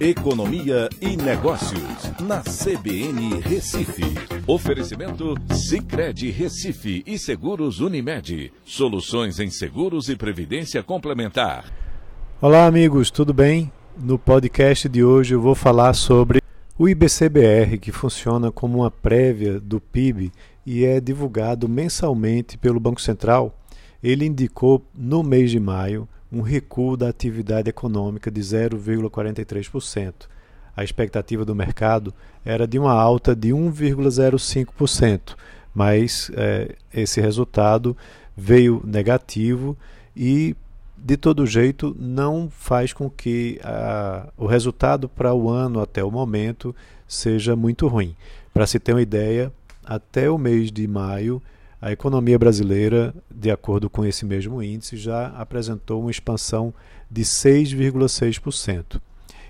[0.00, 4.02] Economia e Negócios, na CBN Recife.
[4.46, 8.50] Oferecimento Cicred Recife e Seguros Unimed.
[8.64, 11.70] Soluções em seguros e previdência complementar.
[12.40, 13.70] Olá, amigos, tudo bem?
[13.94, 16.40] No podcast de hoje eu vou falar sobre
[16.78, 20.32] o IBCBR, que funciona como uma prévia do PIB
[20.64, 23.54] e é divulgado mensalmente pelo Banco Central.
[24.02, 30.28] Ele indicou no mês de maio um recuo da atividade econômica de 0,43%.
[30.76, 35.36] A expectativa do mercado era de uma alta de 1,05%,
[35.74, 37.96] mas é, esse resultado
[38.36, 39.76] veio negativo
[40.16, 40.56] e,
[40.96, 46.10] de todo jeito, não faz com que a, o resultado para o ano até o
[46.10, 46.74] momento
[47.06, 48.14] seja muito ruim.
[48.54, 49.52] Para se ter uma ideia,
[49.84, 51.42] até o mês de maio
[51.80, 56.74] a economia brasileira, de acordo com esse mesmo índice, já apresentou uma expansão
[57.10, 59.00] de 6,6%.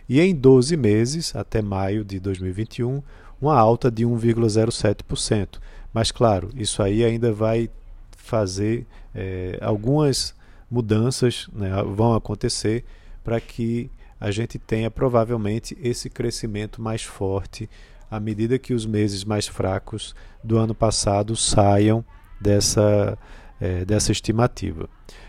[0.09, 3.03] E em 12 meses, até maio de 2021,
[3.41, 5.59] uma alta de 1,07%.
[5.93, 7.69] Mas, claro, isso aí ainda vai
[8.17, 10.35] fazer é, algumas
[10.71, 12.85] mudanças, né, vão acontecer
[13.25, 17.69] para que a gente tenha provavelmente esse crescimento mais forte
[18.11, 22.05] à medida que os meses mais fracos do ano passado saiam
[22.41, 23.19] dessa,
[23.61, 24.89] é, dessa estimativa.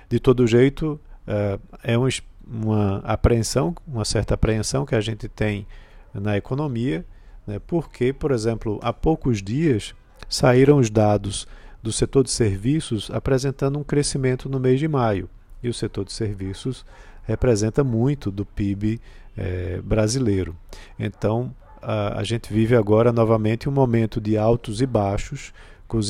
[0.09, 2.09] De todo jeito, é, é uma,
[2.45, 5.67] uma apreensão, uma certa apreensão que a gente tem
[6.13, 7.05] na economia,
[7.45, 9.93] né, porque, por exemplo, há poucos dias
[10.27, 11.47] saíram os dados
[11.81, 15.29] do setor de serviços apresentando um crescimento no mês de maio.
[15.63, 16.85] E o setor de serviços
[17.23, 18.99] representa muito do PIB
[19.37, 20.55] é, brasileiro.
[20.99, 25.53] Então, a, a gente vive agora novamente um momento de altos e baixos,
[25.91, 26.09] com os,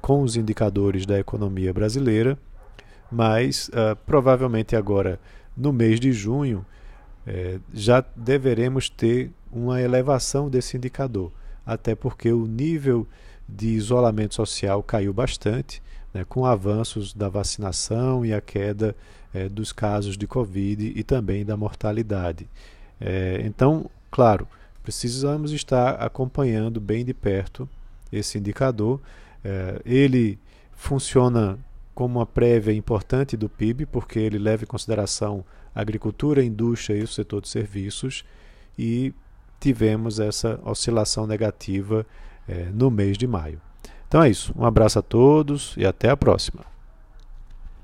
[0.00, 2.38] com os indicadores da economia brasileira,
[3.10, 5.18] mas uh, provavelmente agora,
[5.56, 6.64] no mês de junho,
[7.26, 11.32] eh, já deveremos ter uma elevação desse indicador,
[11.64, 13.04] até porque o nível
[13.48, 15.82] de isolamento social caiu bastante,
[16.14, 18.94] né, com avanços da vacinação e a queda
[19.34, 22.48] eh, dos casos de Covid e também da mortalidade.
[23.00, 24.46] Eh, então, claro,
[24.84, 27.68] precisamos estar acompanhando bem de perto
[28.12, 29.00] esse indicador.
[29.44, 30.38] É, ele
[30.72, 31.58] funciona
[31.94, 35.44] como uma prévia importante do PIB, porque ele leva em consideração
[35.74, 38.24] a agricultura, a indústria e o setor de serviços,
[38.78, 39.14] e
[39.58, 42.06] tivemos essa oscilação negativa
[42.46, 43.60] é, no mês de maio.
[44.06, 44.52] Então é isso.
[44.56, 46.75] Um abraço a todos e até a próxima.